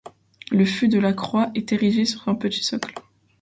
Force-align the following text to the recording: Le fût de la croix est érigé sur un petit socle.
Le 0.49 0.65
fût 0.65 0.87
de 0.87 0.97
la 0.97 1.13
croix 1.13 1.51
est 1.53 1.73
érigé 1.73 2.05
sur 2.05 2.27
un 2.27 2.33
petit 2.33 2.63
socle. 2.63 2.95